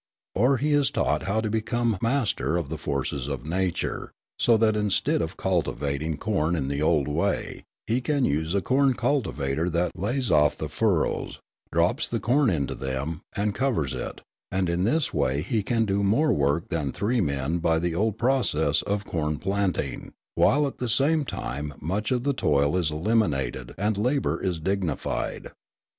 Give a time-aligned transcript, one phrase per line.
[0.33, 4.75] Or he is taught how to become master of the forces of nature, so that,
[4.75, 9.95] instead of cultivating corn in the old way, he can use a corn cultivator that
[9.95, 11.39] lays off the furrows,
[11.71, 16.01] drops the corn into them, and covers it; and in this way he can do
[16.01, 20.89] more work than three men by the old process of corn planting, while at the
[20.89, 25.51] same time much of the toil is eliminated and labour is dignified.